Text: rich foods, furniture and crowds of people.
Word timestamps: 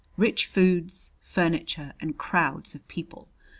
rich 0.17 0.47
foods, 0.47 1.11
furniture 1.19 1.93
and 1.99 2.17
crowds 2.17 2.73
of 2.73 2.87
people. 2.87 3.27